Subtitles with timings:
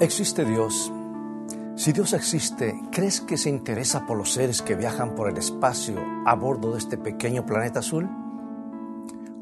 [0.00, 0.90] ¿Existe Dios?
[1.76, 5.96] Si Dios existe, ¿crees que se interesa por los seres que viajan por el espacio
[6.24, 8.08] a bordo de este pequeño planeta azul?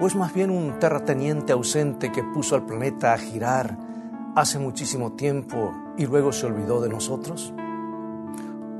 [0.00, 3.78] ¿O es más bien un terrateniente ausente que puso al planeta a girar
[4.34, 7.54] hace muchísimo tiempo y luego se olvidó de nosotros?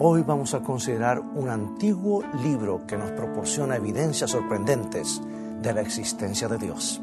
[0.00, 5.22] Hoy vamos a considerar un antiguo libro que nos proporciona evidencias sorprendentes
[5.62, 7.00] de la existencia de Dios.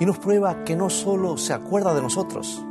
[0.00, 2.64] Y nos prueba que no solo se acuerda de nosotros,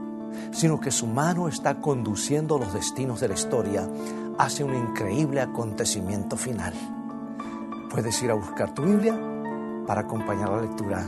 [0.51, 3.89] sino que su mano está conduciendo los destinos de la historia
[4.37, 6.73] hacia un increíble acontecimiento final.
[7.91, 9.19] Puedes ir a buscar tu Biblia
[9.85, 11.05] para acompañar la lectura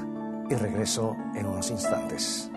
[0.50, 2.52] y regreso en unos instantes.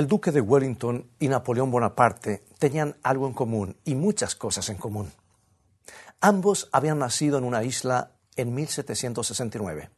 [0.00, 4.78] El duque de Wellington y Napoleón Bonaparte tenían algo en común y muchas cosas en
[4.78, 5.12] común.
[6.22, 9.90] Ambos habían nacido en una isla en 1769.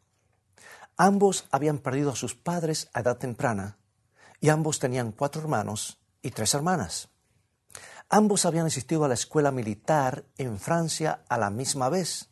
[0.96, 3.78] Ambos habían perdido a sus padres a edad temprana
[4.40, 7.08] y ambos tenían cuatro hermanos y tres hermanas.
[8.08, 12.28] Ambos habían asistido a la escuela militar en Francia a la misma vez.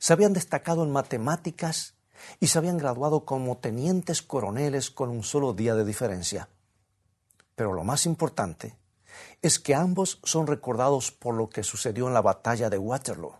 [0.00, 1.94] Se habían destacado en matemáticas
[2.40, 6.48] y se habían graduado como tenientes coroneles con un solo día de diferencia.
[7.58, 8.76] Pero lo más importante
[9.42, 13.34] es que ambos son recordados por lo que sucedió en la batalla de Waterloo.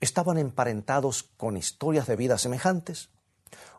[0.00, 3.08] Estaban emparentados con historias de vida semejantes,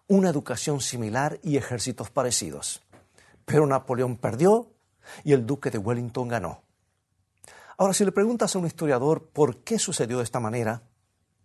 [0.07, 2.81] una educación similar y ejércitos parecidos.
[3.45, 4.71] Pero Napoleón perdió
[5.23, 6.63] y el duque de Wellington ganó.
[7.77, 10.81] Ahora, si le preguntas a un historiador por qué sucedió de esta manera,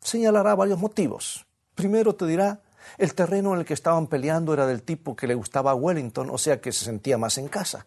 [0.00, 1.46] señalará varios motivos.
[1.74, 2.62] Primero te dirá
[2.98, 6.30] el terreno en el que estaban peleando era del tipo que le gustaba a Wellington,
[6.30, 7.86] o sea que se sentía más en casa,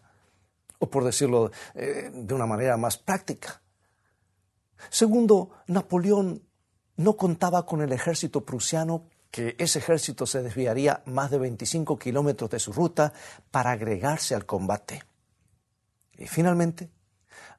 [0.78, 3.60] o por decirlo eh, de una manera más práctica.
[4.88, 6.42] Segundo, Napoleón
[6.96, 12.50] no contaba con el ejército prusiano, que ese ejército se desviaría más de 25 kilómetros
[12.50, 13.12] de su ruta
[13.50, 15.04] para agregarse al combate.
[16.18, 16.90] Y finalmente,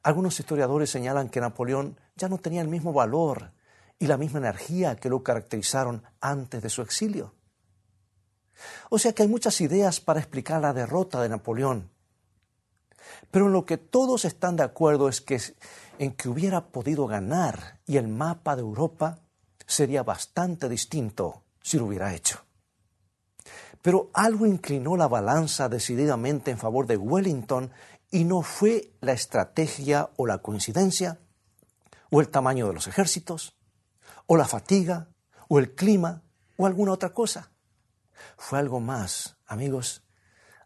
[0.04, 3.52] algunos historiadores señalan que Napoleón ya no tenía el mismo valor
[4.02, 7.36] y la misma energía que lo caracterizaron antes de su exilio.
[8.90, 11.92] O sea que hay muchas ideas para explicar la derrota de Napoleón.
[13.30, 15.40] Pero en lo que todos están de acuerdo es que
[16.00, 19.20] en que hubiera podido ganar y el mapa de Europa
[19.68, 22.40] sería bastante distinto si lo hubiera hecho.
[23.84, 27.72] Pero algo inclinó la balanza decididamente en favor de Wellington
[28.10, 31.20] y no fue la estrategia o la coincidencia
[32.10, 33.61] o el tamaño de los ejércitos
[34.32, 35.10] o la fatiga,
[35.50, 36.24] o el clima,
[36.56, 37.52] o alguna otra cosa.
[38.38, 40.04] Fue algo más, amigos.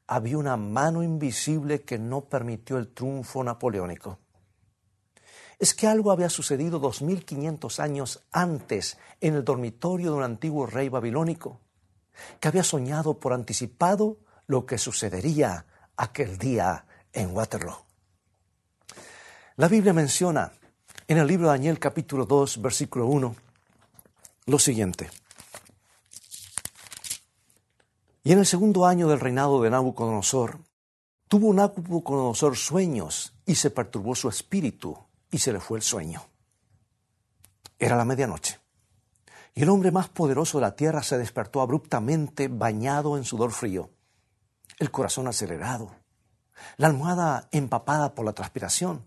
[0.06, 4.20] Había una mano invisible que no permitió el triunfo napoleónico.
[5.58, 10.90] Es que algo había sucedido 2500 años antes en el dormitorio de un antiguo rey
[10.90, 11.60] babilónico,
[12.40, 15.66] que había soñado por anticipado lo que sucedería
[15.98, 17.84] aquel día en Waterloo.
[19.56, 20.52] La Biblia menciona
[21.08, 23.36] en el libro de Daniel capítulo 2, versículo 1,
[24.46, 25.10] lo siguiente.
[28.24, 30.60] Y en el segundo año del reinado de Nabucodonosor,
[31.28, 34.98] tuvo Nabucodonosor sueños y se perturbó su espíritu
[35.30, 36.26] y se le fue el sueño.
[37.78, 38.60] Era la medianoche.
[39.54, 43.90] Y el hombre más poderoso de la tierra se despertó abruptamente bañado en sudor frío,
[44.80, 45.96] el corazón acelerado,
[46.78, 49.06] la almohada empapada por la transpiración.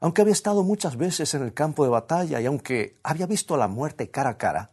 [0.00, 3.68] Aunque había estado muchas veces en el campo de batalla y aunque había visto la
[3.68, 4.72] muerte cara a cara,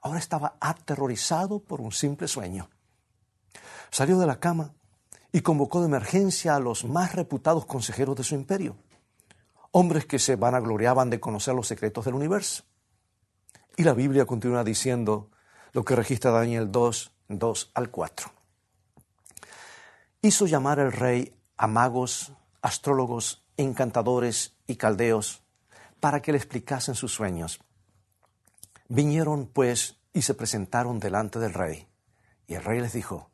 [0.00, 2.68] ahora estaba aterrorizado por un simple sueño.
[3.90, 4.74] Salió de la cama
[5.30, 8.76] y convocó de emergencia a los más reputados consejeros de su imperio,
[9.70, 12.64] hombres que se vanagloriaban de conocer los secretos del universo.
[13.76, 15.30] Y la Biblia continúa diciendo
[15.72, 18.30] lo que registra Daniel 2, 2 al 4.
[20.20, 25.42] Hizo llamar el rey a magos, astrólogos encantadores y caldeos
[26.00, 27.60] para que le explicasen sus sueños.
[28.88, 31.86] Vinieron, pues, y se presentaron delante del rey.
[32.46, 33.30] Y el rey les dijo,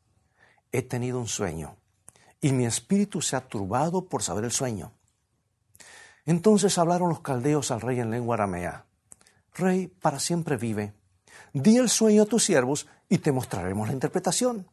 [0.71, 1.77] he tenido un sueño,
[2.41, 4.93] y mi espíritu se ha turbado por saber el sueño.
[6.27, 8.85] Entonces hablaron los caldeos al rey en lengua aramea.
[9.55, 10.93] Rey, para siempre vive.
[11.55, 14.69] Di el sueño a tus siervos y te mostraremos la interpretación.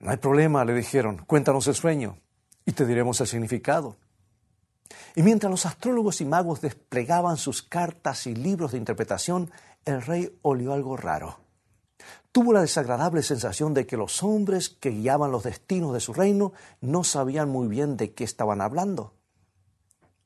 [0.00, 2.18] No hay problema, le dijeron, cuéntanos el sueño
[2.66, 3.96] y te diremos el significado.
[5.14, 9.50] Y mientras los astrólogos y magos desplegaban sus cartas y libros de interpretación,
[9.84, 11.38] el rey olió algo raro.
[12.32, 16.52] Tuvo la desagradable sensación de que los hombres que guiaban los destinos de su reino
[16.82, 19.14] no sabían muy bien de qué estaban hablando.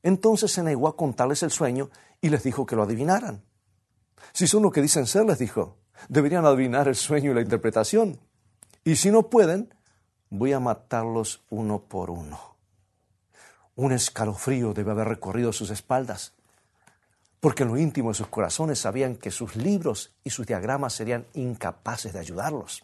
[0.03, 1.89] Entonces se negó a contarles el sueño
[2.19, 3.43] y les dijo que lo adivinaran.
[4.33, 5.77] Si son lo que dicen ser, les dijo,
[6.09, 8.19] deberían adivinar el sueño y la interpretación.
[8.83, 9.73] Y si no pueden,
[10.31, 12.55] voy a matarlos uno por uno.
[13.75, 16.33] Un escalofrío debe haber recorrido sus espaldas,
[17.39, 21.27] porque en lo íntimo de sus corazones sabían que sus libros y sus diagramas serían
[21.33, 22.83] incapaces de ayudarlos.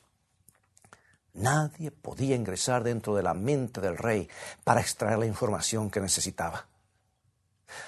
[1.33, 4.27] Nadie podía ingresar dentro de la mente del rey
[4.63, 6.65] para extraer la información que necesitaba.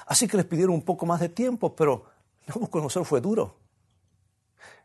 [0.05, 2.05] Así que les pidieron un poco más de tiempo, pero
[2.47, 3.57] Nabucodonosor fue duro.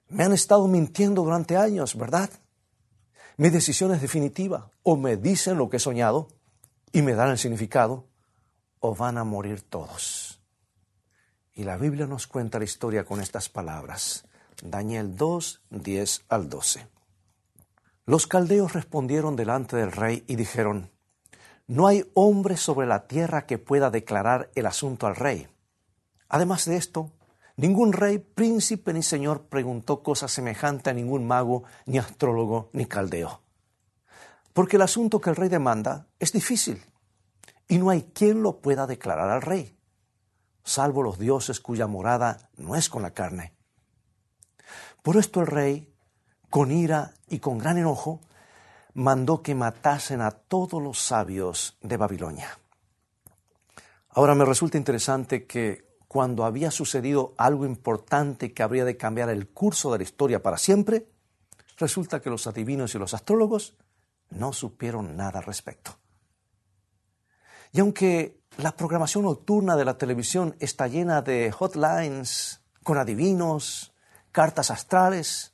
[0.09, 2.31] Me han estado mintiendo durante años, ¿verdad?
[3.37, 4.71] Mi decisión es definitiva.
[4.83, 6.29] O me dicen lo que he soñado
[6.93, 8.07] y me dan el significado,
[8.79, 10.41] o van a morir todos.
[11.55, 14.27] Y la Biblia nos cuenta la historia con estas palabras.
[14.63, 16.87] Daniel 2, 10 al 12.
[18.07, 20.91] Los caldeos respondieron delante del rey y dijeron,
[21.67, 25.49] No hay hombre sobre la tierra que pueda declarar el asunto al rey.
[26.29, 27.11] Además de esto,
[27.57, 33.41] ningún rey, príncipe ni señor preguntó cosa semejante a ningún mago, ni astrólogo, ni caldeo.
[34.53, 36.83] Porque el asunto que el rey demanda es difícil
[37.69, 39.77] y no hay quien lo pueda declarar al rey,
[40.63, 43.53] salvo los dioses cuya morada no es con la carne.
[45.03, 45.93] Por esto el rey,
[46.51, 48.21] con ira y con gran enojo,
[48.95, 52.59] mandó que matasen a todos los sabios de Babilonia.
[54.11, 59.49] Ahora me resulta interesante que cuando había sucedido algo importante que habría de cambiar el
[59.49, 61.09] curso de la historia para siempre,
[61.77, 63.77] resulta que los adivinos y los astrólogos
[64.31, 65.99] no supieron nada al respecto.
[67.73, 73.93] Y aunque la programación nocturna de la televisión está llena de hotlines con adivinos,
[74.31, 75.53] cartas astrales,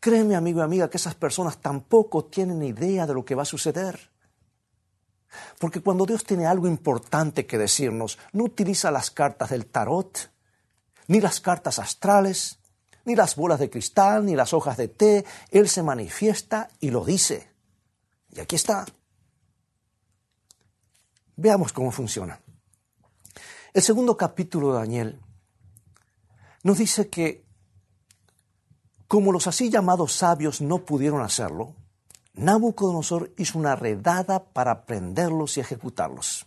[0.00, 3.44] créeme amigo y amiga que esas personas tampoco tienen idea de lo que va a
[3.44, 4.00] suceder.
[5.58, 10.30] Porque cuando Dios tiene algo importante que decirnos, no utiliza las cartas del tarot,
[11.08, 12.58] ni las cartas astrales,
[13.04, 15.24] ni las bolas de cristal, ni las hojas de té.
[15.50, 17.50] Él se manifiesta y lo dice.
[18.32, 18.84] Y aquí está.
[21.36, 22.40] Veamos cómo funciona.
[23.72, 25.20] El segundo capítulo de Daniel
[26.62, 27.46] nos dice que
[29.06, 31.74] como los así llamados sabios no pudieron hacerlo,
[32.38, 36.46] Nabucodonosor hizo una redada para prenderlos y ejecutarlos.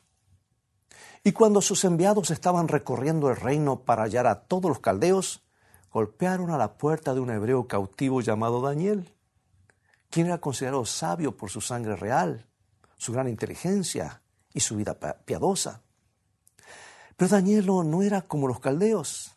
[1.21, 5.43] Y cuando sus enviados estaban recorriendo el reino para hallar a todos los caldeos,
[5.91, 9.13] golpearon a la puerta de un hebreo cautivo llamado Daniel,
[10.09, 12.47] quien era considerado sabio por su sangre real,
[12.95, 14.21] su gran inteligencia
[14.53, 15.81] y su vida piadosa.
[17.17, 19.35] Pero Daniel no era como los caldeos.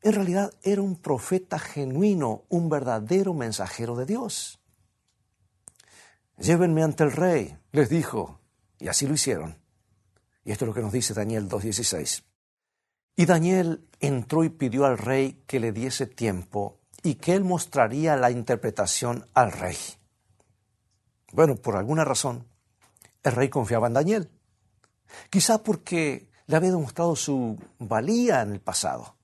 [0.00, 4.61] En realidad era un profeta genuino, un verdadero mensajero de Dios.
[6.42, 8.40] Llévenme ante el rey, les dijo,
[8.80, 9.58] y así lo hicieron.
[10.44, 12.24] Y esto es lo que nos dice Daniel 2.16.
[13.14, 18.16] Y Daniel entró y pidió al rey que le diese tiempo y que él mostraría
[18.16, 19.76] la interpretación al rey.
[21.30, 22.48] Bueno, por alguna razón,
[23.22, 24.30] el rey confiaba en Daniel.
[25.30, 29.14] Quizá porque le había demostrado su valía en el pasado.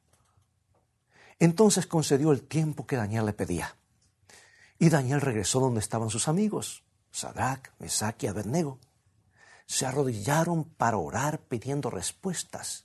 [1.41, 3.75] Entonces concedió el tiempo que Daniel le pedía.
[4.79, 6.85] Y Daniel regresó donde estaban sus amigos.
[7.11, 8.79] Sadrach, Mesach y Abednego,
[9.67, 12.85] se arrodillaron para orar pidiendo respuestas,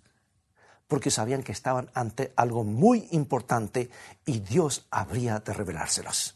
[0.88, 3.90] porque sabían que estaban ante algo muy importante
[4.26, 6.36] y Dios habría de revelárselas.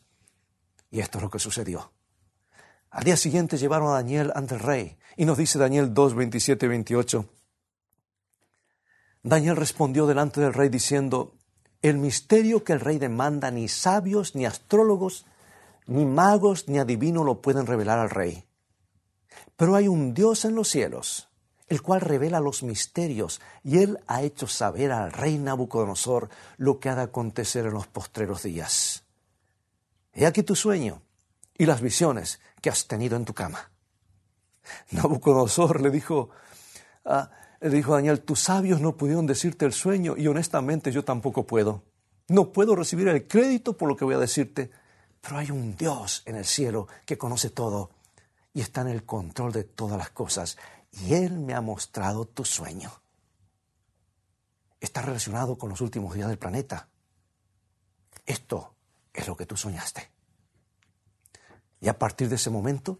[0.89, 1.91] Y esto es lo que sucedió.
[2.89, 6.65] Al día siguiente llevaron a Daniel ante el rey, y nos dice Daniel 2, 27
[6.65, 7.29] y 28.
[9.24, 11.36] Daniel respondió delante del rey diciendo,
[11.82, 15.25] el misterio que el rey demanda ni sabios ni astrólogos
[15.88, 18.44] ni magos ni adivinos lo pueden revelar al rey.
[19.56, 21.29] Pero hay un Dios en los cielos,
[21.67, 26.89] el cual revela los misterios, y él ha hecho saber al rey Nabucodonosor lo que
[26.89, 29.03] ha de acontecer en los postreros días.
[30.13, 31.01] He aquí tu sueño
[31.58, 33.72] y las visiones que has tenido en tu cama.
[34.91, 36.29] Nabucodonosor le dijo,
[37.06, 41.03] ah, le dijo a Daniel, tus sabios no pudieron decirte el sueño y honestamente yo
[41.03, 41.84] tampoco puedo.
[42.27, 44.70] No puedo recibir el crédito por lo que voy a decirte,
[45.27, 47.89] pero hay un Dios en el cielo que conoce todo
[48.53, 50.57] y está en el control de todas las cosas.
[50.89, 52.89] Y Él me ha mostrado tu sueño.
[54.79, 56.88] Está relacionado con los últimos días del planeta.
[58.25, 58.74] Esto
[59.13, 60.10] es lo que tú soñaste.
[61.81, 63.00] Y a partir de ese momento,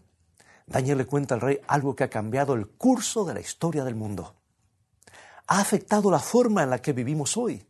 [0.66, 3.94] Daniel le cuenta al rey algo que ha cambiado el curso de la historia del
[3.94, 4.34] mundo.
[5.46, 7.66] ha afectado la forma en la que vivimos hoy.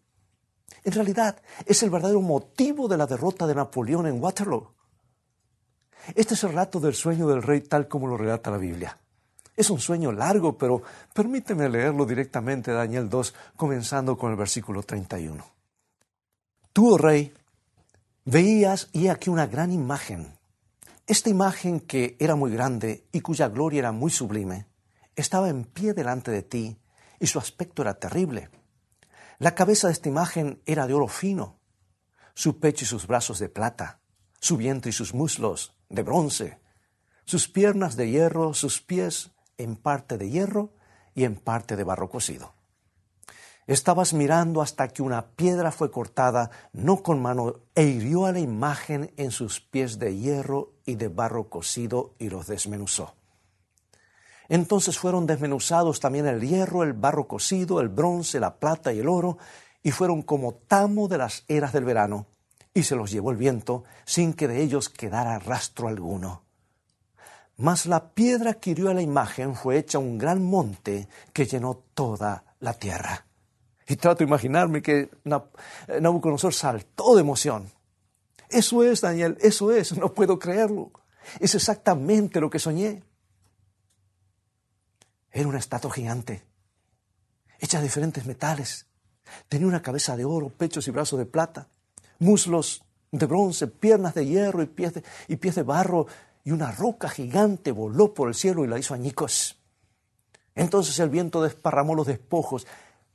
[0.84, 4.72] En realidad, es el verdadero motivo de la derrota de Napoleón en Waterloo.
[6.14, 8.98] Este es el relato del sueño del rey tal como lo relata la Biblia.
[9.56, 10.82] Es un sueño largo, pero
[11.12, 15.44] permíteme leerlo directamente Daniel 2, comenzando con el versículo 31.
[16.72, 17.34] Tú, oh rey,
[18.24, 20.38] veías y aquí una gran imagen.
[21.06, 24.66] Esta imagen que era muy grande y cuya gloria era muy sublime,
[25.16, 26.78] estaba en pie delante de ti
[27.18, 28.50] y su aspecto era terrible.
[29.38, 31.60] La cabeza de esta imagen era de oro fino,
[32.34, 34.00] su pecho y sus brazos de plata,
[34.40, 36.60] su vientre y sus muslos de bronce,
[37.24, 40.74] sus piernas de hierro, sus pies en parte de hierro
[41.14, 42.54] y en parte de barro cocido.
[43.68, 48.40] Estabas mirando hasta que una piedra fue cortada, no con mano, e hirió a la
[48.40, 53.17] imagen en sus pies de hierro y de barro cocido y los desmenuzó.
[54.48, 59.08] Entonces fueron desmenuzados también el hierro, el barro cocido, el bronce, la plata y el
[59.08, 59.38] oro,
[59.82, 62.26] y fueron como tamo de las eras del verano,
[62.72, 66.42] y se los llevó el viento, sin que de ellos quedara rastro alguno.
[67.58, 71.82] Mas la piedra que hirió a la imagen fue hecha un gran monte que llenó
[71.92, 73.26] toda la tierra.
[73.88, 77.70] Y trato de imaginarme que Nabucodonosor saltó de emoción.
[78.48, 80.92] Eso es, Daniel, eso es, no puedo creerlo.
[81.40, 83.02] Es exactamente lo que soñé.
[85.32, 86.42] Era una estatua gigante,
[87.58, 88.86] hecha de diferentes metales.
[89.48, 91.68] Tenía una cabeza de oro, pechos y brazos de plata,
[92.18, 96.06] muslos de bronce, piernas de hierro y pies de, barro,
[96.44, 99.58] y una roca gigante voló por el cielo y la hizo añicos.
[100.54, 102.66] Entonces el viento desparramó los despojos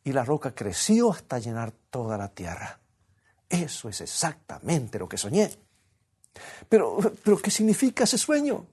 [0.04, 2.80] y la roca creció hasta llenar toda la tierra.
[3.50, 5.52] Eso es exactamente lo que soñé.
[6.68, 8.66] Pero, pero ¿qué significa ese sueño?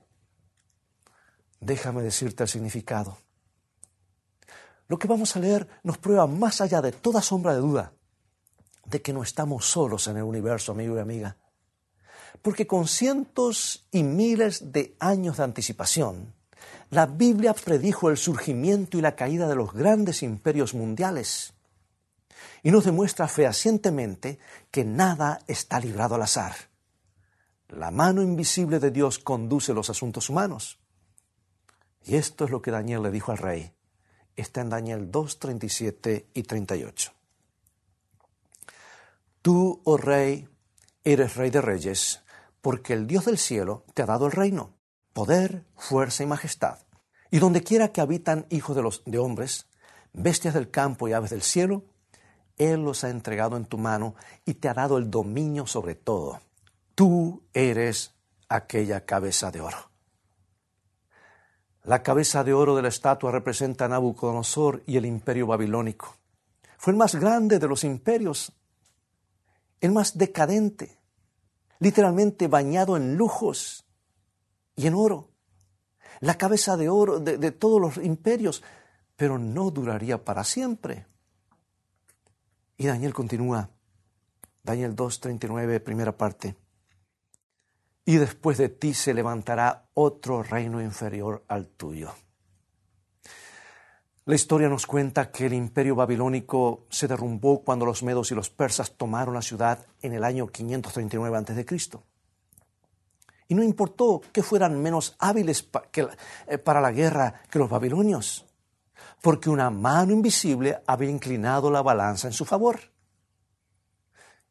[1.60, 3.18] Déjame decirte el significado.
[4.90, 7.92] Lo que vamos a leer nos prueba más allá de toda sombra de duda
[8.86, 11.36] de que no estamos solos en el universo, amigo y amiga.
[12.42, 16.34] Porque con cientos y miles de años de anticipación,
[16.90, 21.52] la Biblia predijo el surgimiento y la caída de los grandes imperios mundiales
[22.64, 24.40] y nos demuestra fehacientemente
[24.72, 26.56] que nada está librado al azar.
[27.68, 30.80] La mano invisible de Dios conduce los asuntos humanos.
[32.04, 33.72] Y esto es lo que Daniel le dijo al rey
[34.40, 37.12] está en Daniel 2, 37 y 38.
[39.42, 40.48] Tú, oh rey,
[41.04, 42.22] eres rey de reyes,
[42.60, 44.74] porque el Dios del cielo te ha dado el reino,
[45.12, 46.78] poder, fuerza y majestad.
[47.30, 49.66] Y donde quiera que habitan hijos de los de hombres,
[50.12, 51.84] bestias del campo y aves del cielo,
[52.58, 56.40] Él los ha entregado en tu mano y te ha dado el dominio sobre todo.
[56.94, 58.14] Tú eres
[58.48, 59.89] aquella cabeza de oro.
[61.90, 66.14] La cabeza de oro de la estatua representa a Nabucodonosor y el imperio babilónico.
[66.78, 68.52] Fue el más grande de los imperios,
[69.80, 71.00] el más decadente,
[71.80, 73.84] literalmente bañado en lujos
[74.76, 75.30] y en oro.
[76.20, 78.62] La cabeza de oro de, de todos los imperios,
[79.16, 81.06] pero no duraría para siempre.
[82.76, 83.68] Y Daniel continúa,
[84.62, 86.54] Daniel 2.39, primera parte
[88.10, 92.12] y después de ti se levantará otro reino inferior al tuyo.
[94.24, 98.50] La historia nos cuenta que el imperio babilónico se derrumbó cuando los medos y los
[98.50, 101.66] persas tomaron la ciudad en el año 539 a.C.
[103.46, 105.68] Y no importó que fueran menos hábiles
[106.48, 108.44] eh, para la guerra que los babilonios,
[109.22, 112.80] porque una mano invisible había inclinado la balanza en su favor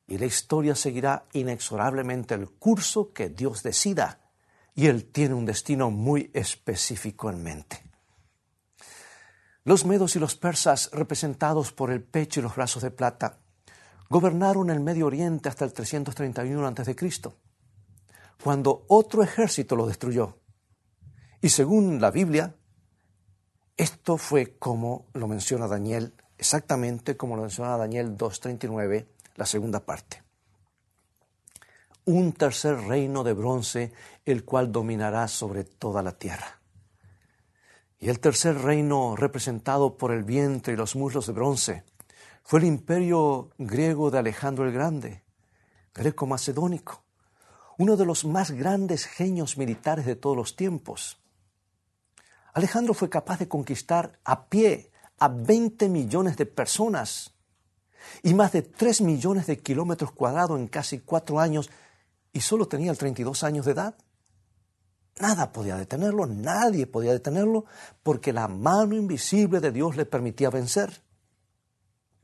[0.10, 4.20] y la historia seguirá inexorablemente el curso que Dios decida
[4.74, 7.84] y Él tiene un destino muy específico en mente.
[9.64, 13.38] Los medos y los persas, representados por el pecho y los brazos de plata,
[14.10, 16.96] gobernaron el Medio Oriente hasta el 331 a.C.,
[18.44, 20.40] cuando otro ejército lo destruyó.
[21.40, 22.56] Y según la Biblia,
[23.78, 30.22] esto fue como lo menciona Daniel, exactamente como lo menciona Daniel 2.39 la segunda parte.
[32.04, 33.94] Un tercer reino de bronce,
[34.26, 36.60] el cual dominará sobre toda la tierra.
[38.00, 41.84] Y el tercer reino, representado por el vientre y los muslos de bronce,
[42.44, 45.24] fue el imperio griego de Alejandro el Grande,
[45.94, 47.04] greco-macedónico,
[47.78, 51.18] uno de los más grandes genios militares de todos los tiempos.
[52.54, 57.39] Alejandro fue capaz de conquistar a pie a 20 millones de personas
[58.24, 61.70] y más de 3 millones de kilómetros cuadrados en casi cuatro años
[62.34, 63.96] y solo tenía 32 años de edad.
[65.20, 67.66] Nada podía detenerlo, nadie podía detenerlo,
[68.04, 71.02] porque la mano invisible de Dios le permitía vencer.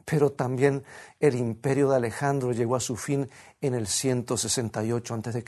[0.06, 0.84] pero también
[1.20, 3.28] el imperio de Alejandro llegó a su fin
[3.60, 5.44] en el 168 a.C.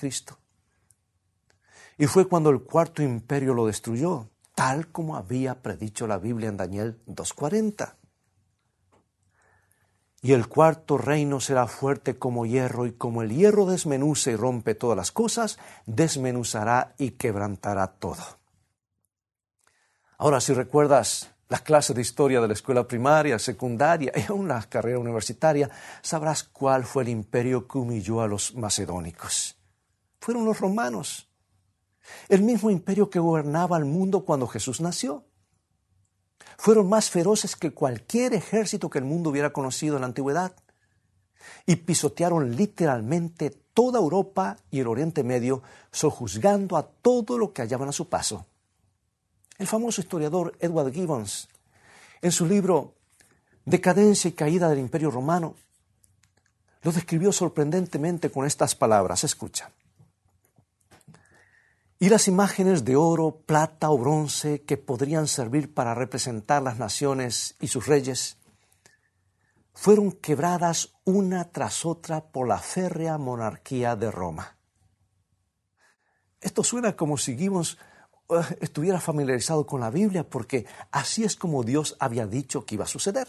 [2.00, 6.58] Y fue cuando el cuarto imperio lo destruyó, tal como había predicho la Biblia en
[6.58, 7.94] Daniel 2.40.
[10.28, 14.76] Y el cuarto reino será fuerte como hierro, y como el hierro desmenuza y rompe
[14.76, 18.22] todas las cosas, desmenuzará y quebrantará todo.
[20.18, 24.62] Ahora, si recuerdas las clases de historia de la escuela primaria, secundaria y aún la
[24.64, 25.70] carrera universitaria,
[26.02, 29.56] sabrás cuál fue el imperio que humilló a los macedónicos.
[30.20, 31.30] Fueron los romanos,
[32.28, 35.24] el mismo imperio que gobernaba el mundo cuando Jesús nació.
[36.58, 40.54] Fueron más feroces que cualquier ejército que el mundo hubiera conocido en la antigüedad
[41.66, 45.62] y pisotearon literalmente toda Europa y el Oriente Medio,
[45.92, 48.46] sojuzgando a todo lo que hallaban a su paso.
[49.58, 51.48] El famoso historiador Edward Gibbons,
[52.22, 52.96] en su libro
[53.66, 55.56] Decadencia y caída del Imperio Romano,
[56.82, 59.24] lo describió sorprendentemente con estas palabras.
[59.24, 59.72] Escucha.
[62.00, 67.56] Y las imágenes de oro, plata o bronce que podrían servir para representar las naciones
[67.60, 68.38] y sus reyes,
[69.74, 74.58] fueron quebradas una tras otra por la férrea monarquía de Roma.
[76.40, 77.78] Esto suena como si Gibbons
[78.30, 82.84] eh, estuviera familiarizado con la Biblia, porque así es como Dios había dicho que iba
[82.84, 83.28] a suceder.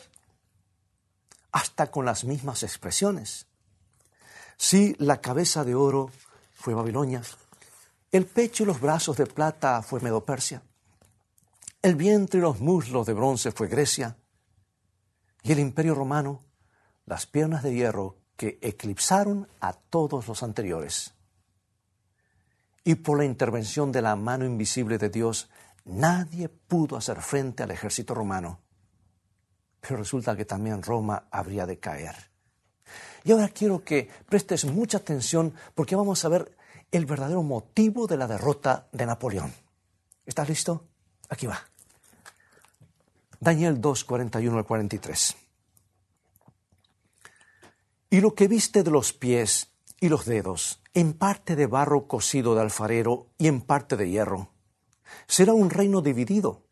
[1.52, 3.46] Hasta con las mismas expresiones.
[4.58, 6.10] Si la cabeza de oro
[6.52, 7.22] fue Babilonia,
[8.12, 10.62] el pecho y los brazos de plata fue Medopersia,
[11.82, 14.16] el vientre y los muslos de bronce fue Grecia,
[15.42, 16.40] y el imperio romano,
[17.06, 21.14] las piernas de hierro que eclipsaron a todos los anteriores
[22.88, 25.50] y por la intervención de la mano invisible de Dios,
[25.84, 28.60] nadie pudo hacer frente al ejército romano.
[29.82, 32.16] Pero resulta que también Roma habría de caer.
[33.24, 36.56] Y ahora quiero que prestes mucha atención porque vamos a ver
[36.90, 39.52] el verdadero motivo de la derrota de Napoleón.
[40.26, 40.84] ¿Estás listo?
[41.28, 41.60] Aquí va.
[43.40, 45.36] Daniel 2, 41 al 43.
[48.10, 49.68] Y lo que viste de los pies
[50.00, 54.50] y los dedos, en parte de barro cocido de alfarero y en parte de hierro.
[55.26, 56.62] Será un reino dividido,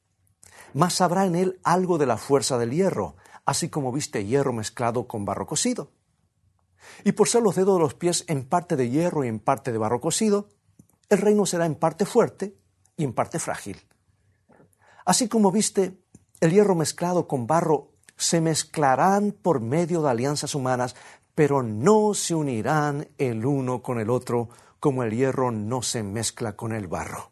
[0.75, 5.07] mas habrá en él algo de la fuerza del hierro, así como viste hierro mezclado
[5.07, 5.91] con barro cocido.
[7.05, 9.73] Y por ser los dedos de los pies en parte de hierro y en parte
[9.73, 10.49] de barro cocido,
[11.09, 12.57] el reino será en parte fuerte
[12.97, 13.81] y en parte frágil.
[15.05, 15.99] Así como viste
[16.41, 20.97] el hierro mezclado con barro, se mezclarán por medio de alianzas humanas
[21.37, 24.49] pero no se unirán el uno con el otro
[24.81, 27.31] como el hierro no se mezcla con el barro.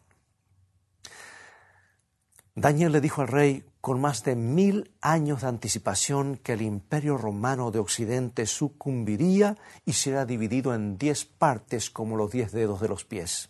[2.57, 7.17] Daniel le dijo al rey con más de mil años de anticipación que el imperio
[7.17, 12.87] romano de Occidente sucumbiría y será dividido en diez partes como los diez dedos de
[12.87, 13.49] los pies.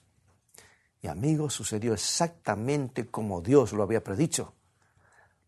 [1.04, 4.56] Y amigos, sucedió exactamente como Dios lo había predicho,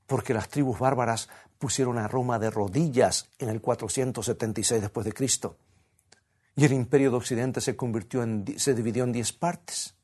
[0.06, 5.58] porque las tribus bárbaras pusieron a Roma de rodillas en el 476 después de Cristo.
[6.56, 9.96] Y el imperio de Occidente se convirtió en, se dividió en diez partes.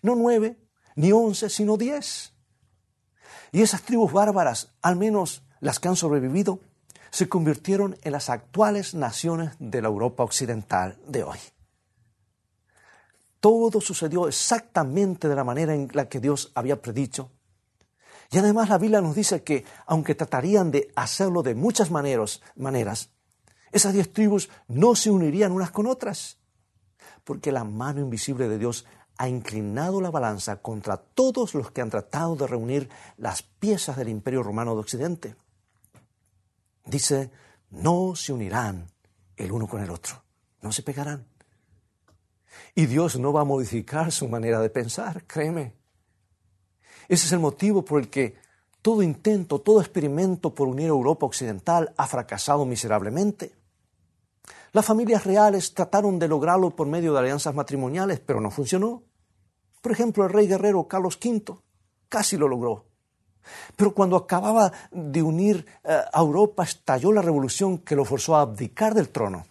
[0.00, 0.56] No nueve,
[0.96, 2.32] ni once, sino diez.
[3.52, 6.58] Y esas tribus bárbaras, al menos las que han sobrevivido,
[7.10, 11.38] se convirtieron en las actuales naciones de la Europa occidental de hoy.
[13.38, 17.30] Todo sucedió exactamente de la manera en la que Dios había predicho
[18.32, 23.10] y además la Biblia nos dice que, aunque tratarían de hacerlo de muchas maneras, maneras
[23.72, 26.38] esas diez tribus no se unirían unas con otras,
[27.24, 28.86] porque la mano invisible de Dios
[29.18, 34.08] ha inclinado la balanza contra todos los que han tratado de reunir las piezas del
[34.08, 35.36] imperio romano de Occidente.
[36.84, 37.30] Dice,
[37.70, 38.86] no se unirán
[39.36, 40.22] el uno con el otro,
[40.60, 41.26] no se pegarán.
[42.74, 45.74] Y Dios no va a modificar su manera de pensar, créeme.
[47.08, 48.36] Ese es el motivo por el que
[48.80, 53.54] todo intento, todo experimento por unir a Europa Occidental ha fracasado miserablemente.
[54.72, 59.02] Las familias reales trataron de lograrlo por medio de alianzas matrimoniales, pero no funcionó.
[59.82, 61.58] Por ejemplo, el rey guerrero Carlos V
[62.08, 62.86] casi lo logró.
[63.76, 68.42] Pero cuando acababa de unir eh, a Europa, estalló la revolución que lo forzó a
[68.42, 69.44] abdicar del trono.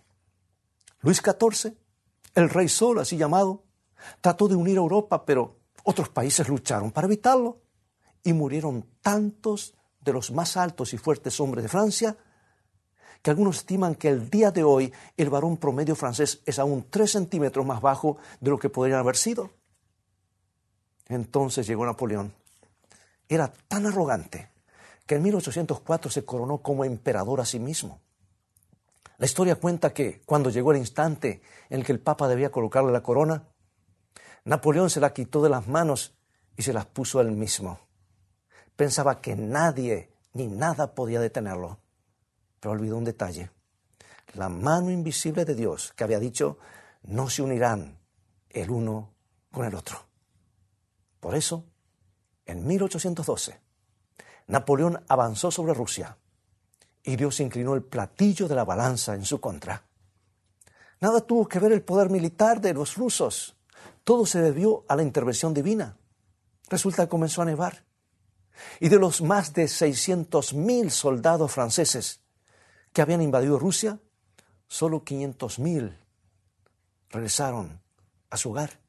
[1.01, 1.73] Luis XIV,
[2.33, 3.63] el rey Sol, así llamado,
[4.21, 7.59] trató de unir a Europa, pero otros países lucharon para evitarlo
[8.23, 12.17] y murieron tantos de los más altos y fuertes hombres de Francia
[13.21, 17.11] que algunos estiman que el día de hoy el varón promedio francés es aún tres
[17.11, 19.51] centímetros más bajo de lo que podrían haber sido.
[21.07, 22.33] Entonces llegó Napoleón.
[23.27, 24.49] Era tan arrogante
[25.05, 27.99] que en 1804 se coronó como emperador a sí mismo.
[29.17, 33.03] La historia cuenta que cuando llegó el instante en que el Papa debía colocarle la
[33.03, 33.43] corona,
[34.45, 36.15] Napoleón se la quitó de las manos
[36.57, 37.79] y se las puso él mismo.
[38.75, 41.80] Pensaba que nadie ni nada podía detenerlo,
[42.61, 43.51] pero olvidó un detalle.
[44.35, 46.57] La mano invisible de Dios que había dicho,
[47.03, 47.97] no se unirán
[48.49, 49.11] el uno
[49.51, 50.05] con el otro.
[51.19, 51.65] Por eso,
[52.45, 53.59] en 1812,
[54.47, 56.17] Napoleón avanzó sobre Rusia
[57.03, 59.83] y Dios inclinó el platillo de la balanza en su contra.
[61.01, 63.55] Nada tuvo que ver el poder militar de los rusos.
[64.03, 65.97] Todo se debió a la intervención divina.
[66.69, 67.83] Resulta que comenzó a nevar.
[68.79, 72.20] Y de los más de 600.000 soldados franceses
[72.93, 73.99] que habían invadido Rusia,
[74.67, 75.97] solo 500.000
[77.09, 77.81] regresaron
[78.29, 78.79] a su hogar.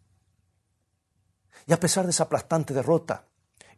[1.67, 3.27] Y a pesar de esa aplastante derrota,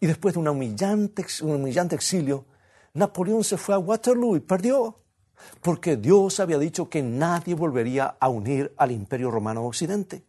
[0.00, 2.46] y después de humillante, un humillante exilio,
[2.94, 5.00] Napoleón se fue a Waterloo y perdió,
[5.60, 10.24] porque Dios había dicho que nadie volvería a unir al imperio romano occidente.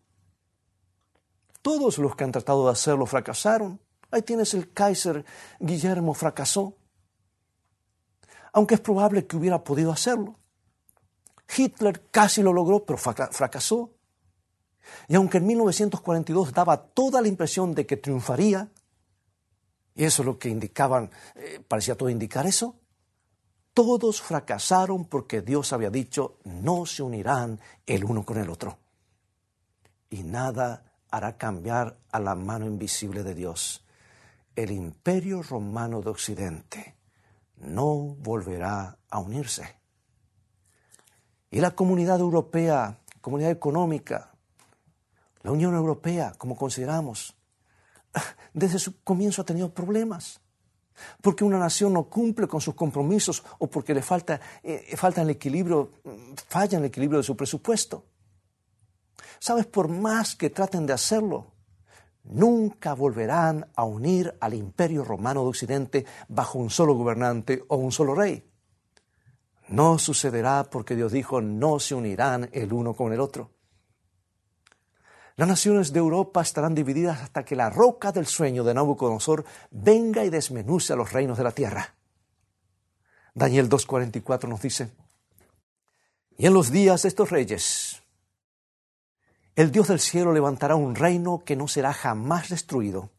[1.61, 3.79] Todos los que han tratado de hacerlo fracasaron.
[4.11, 5.25] Ahí tienes el Kaiser
[5.59, 6.75] Guillermo fracasó.
[8.55, 10.39] Aunque es probable que hubiera podido hacerlo.
[11.57, 13.91] Hitler casi lo logró, pero fracasó.
[15.09, 18.69] Y aunque en 1942 daba toda la impresión de que triunfaría,
[19.93, 22.75] y eso es lo que indicaban, eh, parecía todo indicar eso.
[23.73, 28.77] Todos fracasaron porque Dios había dicho, no se unirán el uno con el otro.
[30.09, 33.83] Y nada hará cambiar a la mano invisible de Dios.
[34.55, 36.94] El imperio romano de Occidente
[37.57, 39.79] no volverá a unirse.
[41.51, 44.35] Y la comunidad europea, comunidad económica,
[45.41, 47.35] la Unión Europea, como consideramos,
[48.53, 50.41] desde su comienzo ha tenido problemas.
[51.21, 55.29] Porque una nación no cumple con sus compromisos o porque le falta, eh, falta el
[55.29, 55.91] equilibrio,
[56.47, 58.05] falla el equilibrio de su presupuesto.
[59.39, 61.54] Sabes, por más que traten de hacerlo,
[62.25, 67.91] nunca volverán a unir al imperio romano de Occidente bajo un solo gobernante o un
[67.91, 68.43] solo rey.
[69.67, 73.51] No sucederá porque Dios dijo, no se unirán el uno con el otro.
[75.37, 80.23] Las naciones de Europa estarán divididas hasta que la roca del sueño de Nabucodonosor venga
[80.23, 81.95] y desmenuce a los reinos de la tierra.
[83.33, 84.91] Daniel 2.44 nos dice,
[86.37, 88.01] y en los días de estos reyes,
[89.55, 93.11] el Dios del cielo levantará un reino que no será jamás destruido,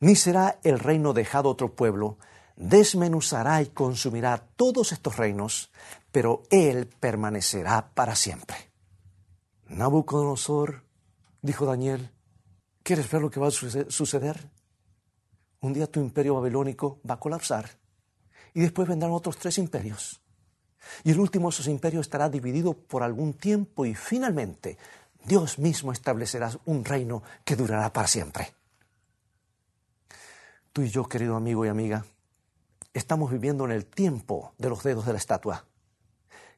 [0.00, 2.18] ni será el reino dejado otro pueblo,
[2.56, 5.70] desmenuzará y consumirá todos estos reinos,
[6.12, 8.56] pero él permanecerá para siempre.
[9.68, 10.86] Nabucodonosor
[11.46, 12.10] Dijo Daniel,
[12.82, 14.50] ¿quieres ver lo que va a suceder?
[15.60, 17.70] Un día tu imperio babilónico va a colapsar
[18.52, 20.20] y después vendrán otros tres imperios.
[21.04, 24.76] Y el último de esos imperios estará dividido por algún tiempo y finalmente
[25.26, 28.54] Dios mismo establecerá un reino que durará para siempre.
[30.72, 32.04] Tú y yo, querido amigo y amiga,
[32.94, 35.64] estamos viviendo en el tiempo de los dedos de la estatua.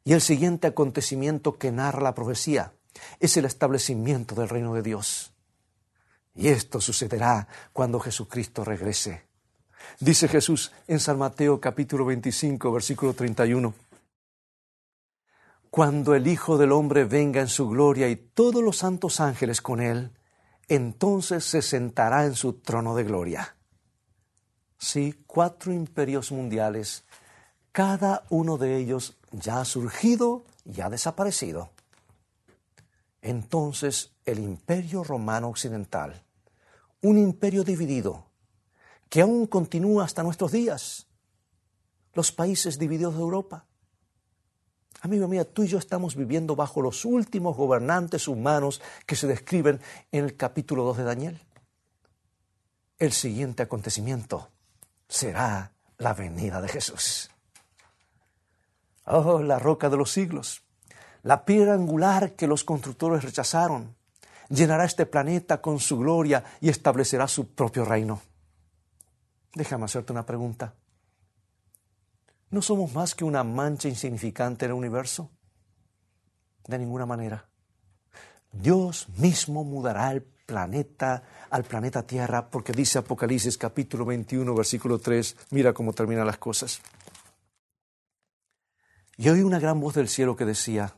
[0.04, 2.72] Y el siguiente acontecimiento que narra la profecía
[3.20, 5.32] es el establecimiento del reino de Dios.
[6.34, 9.26] Y esto sucederá cuando Jesucristo regrese.
[9.98, 13.87] Dice Jesús en San Mateo capítulo 25, versículo 31.
[15.70, 19.80] Cuando el Hijo del Hombre venga en su gloria y todos los santos ángeles con
[19.80, 20.12] él,
[20.68, 23.56] entonces se sentará en su trono de gloria.
[24.78, 27.04] Sí, cuatro imperios mundiales,
[27.72, 31.70] cada uno de ellos ya ha surgido y ha desaparecido
[33.22, 36.22] entonces el imperio romano occidental,
[37.02, 38.26] un imperio dividido,
[39.08, 41.06] que aún continúa hasta nuestros días,
[42.14, 43.66] los países divididos de Europa.
[45.00, 49.80] Amigo mío, tú y yo estamos viviendo bajo los últimos gobernantes humanos que se describen
[50.10, 51.40] en el capítulo 2 de Daniel.
[52.98, 54.48] El siguiente acontecimiento
[55.08, 57.30] será la venida de Jesús.
[59.04, 60.62] Oh, la roca de los siglos
[61.22, 63.94] la piedra angular que los constructores rechazaron,
[64.48, 68.20] llenará este planeta con su gloria y establecerá su propio reino.
[69.54, 70.74] Déjame hacerte una pregunta.
[72.50, 75.30] ¿No somos más que una mancha insignificante en el universo?
[76.66, 77.46] De ninguna manera.
[78.52, 85.36] Dios mismo mudará el planeta al planeta Tierra porque dice Apocalipsis capítulo 21 versículo 3,
[85.50, 86.80] mira cómo terminan las cosas.
[89.18, 90.96] Y oí una gran voz del cielo que decía,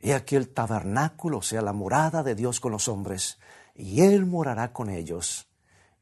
[0.00, 3.38] He aquí el tabernáculo, o sea, la morada de Dios con los hombres,
[3.74, 5.48] y Él morará con ellos,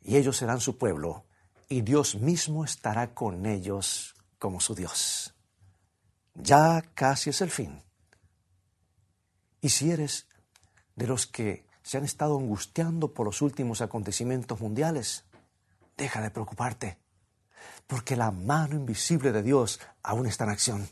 [0.00, 1.26] y ellos serán su pueblo,
[1.68, 5.33] y Dios mismo estará con ellos como su Dios.
[6.35, 7.85] Ya casi es el fin.
[9.61, 10.26] Y si eres
[10.96, 15.24] de los que se han estado angustiando por los últimos acontecimientos mundiales,
[15.96, 16.98] deja de preocuparte,
[17.87, 20.88] porque la mano invisible de Dios aún está en acción.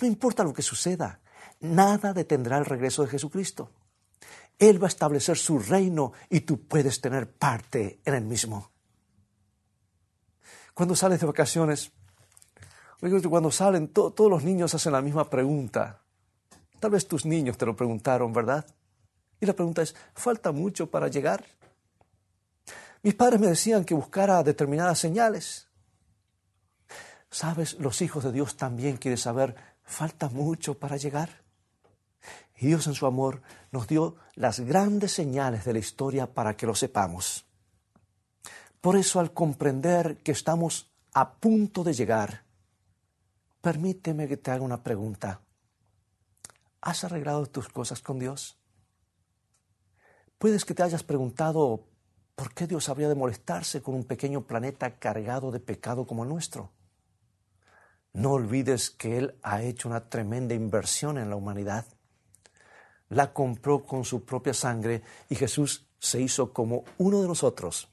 [0.00, 1.20] No importa lo que suceda,
[1.60, 3.70] nada detendrá el regreso de Jesucristo.
[4.58, 8.70] Él va a establecer su reino y tú puedes tener parte en el mismo.
[10.74, 11.92] Cuando sales de vacaciones,
[13.28, 16.02] cuando salen, todos los niños hacen la misma pregunta.
[16.78, 18.64] Tal vez tus niños te lo preguntaron, ¿verdad?
[19.40, 21.44] Y la pregunta es, ¿falta mucho para llegar?
[23.02, 25.66] Mis padres me decían que buscara determinadas señales.
[27.28, 31.42] Sabes, los hijos de Dios también quieren saber, ¿falta mucho para llegar?
[32.56, 36.66] Y Dios en su amor nos dio las grandes señales de la historia para que
[36.66, 37.46] lo sepamos.
[38.80, 42.41] Por eso al comprender que estamos a punto de llegar,
[43.62, 45.40] permíteme que te haga una pregunta.
[46.82, 48.58] ¿Has arreglado tus cosas con Dios?
[50.36, 51.86] Puedes que te hayas preguntado
[52.34, 56.28] por qué Dios habría de molestarse con un pequeño planeta cargado de pecado como el
[56.28, 56.72] nuestro.
[58.12, 61.86] No olvides que Él ha hecho una tremenda inversión en la humanidad
[63.12, 67.88] la compró con su propia sangre y Jesús se hizo como uno de nosotros,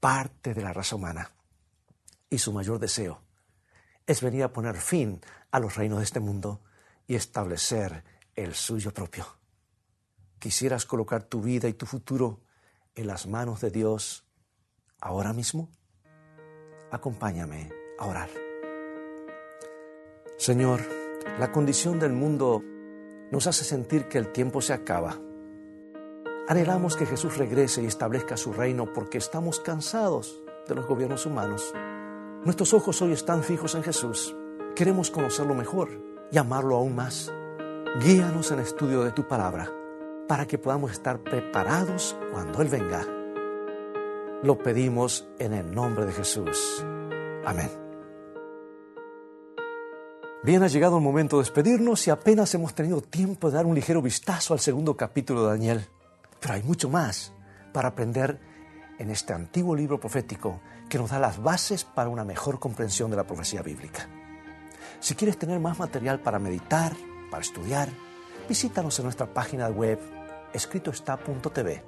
[0.00, 1.30] parte de la raza humana.
[2.28, 3.27] Y su mayor deseo
[4.08, 6.62] es venir a poner fin a los reinos de este mundo
[7.06, 8.02] y establecer
[8.34, 9.26] el suyo propio.
[10.38, 12.40] ¿Quisieras colocar tu vida y tu futuro
[12.94, 14.24] en las manos de Dios
[14.98, 15.68] ahora mismo?
[16.90, 18.30] Acompáñame a orar.
[20.38, 20.80] Señor,
[21.38, 22.62] la condición del mundo
[23.30, 25.18] nos hace sentir que el tiempo se acaba.
[26.48, 31.74] Anhelamos que Jesús regrese y establezca su reino porque estamos cansados de los gobiernos humanos.
[32.44, 34.34] Nuestros ojos hoy están fijos en Jesús.
[34.76, 35.90] Queremos conocerlo mejor
[36.30, 37.32] y amarlo aún más.
[38.00, 39.68] Guíanos en estudio de tu palabra
[40.28, 43.04] para que podamos estar preparados cuando Él venga.
[44.44, 46.84] Lo pedimos en el nombre de Jesús.
[47.44, 47.70] Amén.
[50.44, 53.74] Bien, ha llegado el momento de despedirnos y apenas hemos tenido tiempo de dar un
[53.74, 55.86] ligero vistazo al segundo capítulo de Daniel.
[56.38, 57.32] Pero hay mucho más
[57.72, 58.38] para aprender
[58.98, 63.16] en este antiguo libro profético que nos da las bases para una mejor comprensión de
[63.16, 64.08] la profecía bíblica.
[65.00, 66.92] Si quieres tener más material para meditar,
[67.30, 67.88] para estudiar,
[68.48, 70.00] visítanos en nuestra página web
[70.52, 71.84] escritoestá.tv,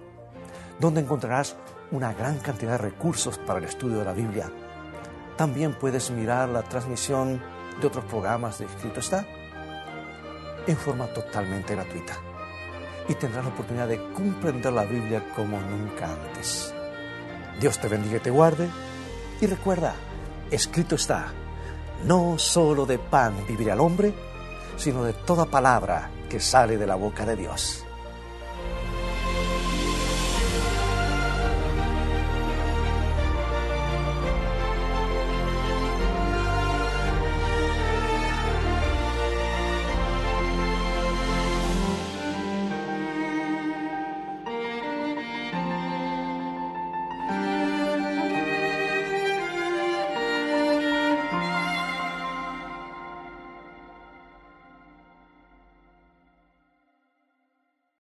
[0.78, 1.56] donde encontrarás
[1.90, 4.50] una gran cantidad de recursos para el estudio de la Biblia.
[5.36, 7.42] También puedes mirar la transmisión
[7.80, 9.26] de otros programas de Escrito está
[10.66, 12.18] en forma totalmente gratuita
[13.08, 16.74] y tendrás la oportunidad de comprender la Biblia como nunca antes.
[17.60, 18.70] Dios te bendiga y te guarde
[19.40, 19.94] y recuerda,
[20.50, 21.26] escrito está,
[22.04, 24.14] no solo de pan vivirá el hombre,
[24.78, 27.84] sino de toda palabra que sale de la boca de Dios.